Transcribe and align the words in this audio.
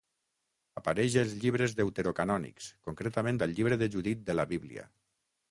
Apareix 0.79 1.17
als 1.23 1.35
llibres 1.43 1.75
Deuterocanònics, 1.81 2.71
concretament 2.89 3.43
al 3.49 3.55
Llibre 3.61 3.79
de 3.83 3.91
Judit 3.99 4.27
de 4.33 4.39
la 4.41 4.49
Bíblia. 4.57 4.89